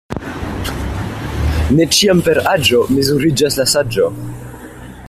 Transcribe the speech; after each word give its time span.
Ne 1.79 1.85
ĉiam 1.97 2.25
per 2.29 2.41
aĝo 2.55 2.81
mezuriĝas 2.97 3.61
la 3.63 3.71
saĝo. 3.77 4.11